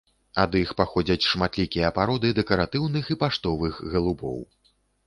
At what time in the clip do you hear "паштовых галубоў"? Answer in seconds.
3.27-4.45